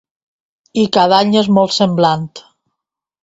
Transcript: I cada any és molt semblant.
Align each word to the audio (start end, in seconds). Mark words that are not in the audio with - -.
I 0.83 0.85
cada 0.95 1.19
any 1.25 1.37
és 1.43 1.51
molt 1.59 1.75
semblant. 1.77 2.25